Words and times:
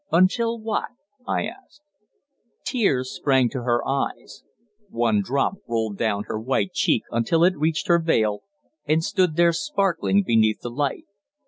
"Until 0.11 0.59
what?" 0.59 0.87
I 1.27 1.45
asked. 1.45 1.83
Tears 2.65 3.13
sprang 3.13 3.49
to 3.49 3.61
her 3.61 3.87
eyes. 3.87 4.43
One 4.89 5.21
drop 5.23 5.57
rolled 5.67 5.99
down 5.99 6.23
her 6.23 6.39
white 6.39 6.73
cheek 6.73 7.03
until 7.11 7.43
it 7.43 7.55
reached 7.55 7.85
her 7.87 7.99
veil, 7.99 8.41
and 8.87 9.03
stood 9.03 9.35
there 9.35 9.53
sparkling 9.53 10.23
beneath 10.23 10.61
the 10.61 10.71
light. 10.71 11.05